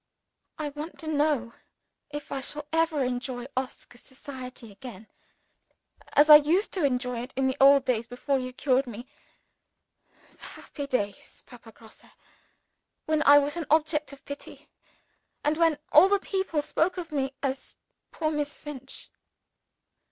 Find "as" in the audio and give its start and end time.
6.13-6.27, 17.43-17.75